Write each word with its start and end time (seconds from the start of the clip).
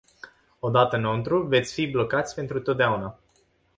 Odată 0.59 0.95
înăuntru, 0.95 1.43
veți 1.47 1.73
fi 1.73 1.85
blocați 1.87 2.35
pentru 2.35 2.61
totdeauna. 2.61 3.19